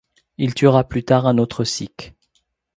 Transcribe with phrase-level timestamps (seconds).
[0.39, 2.15] Il tuera plus tard un autre sikh.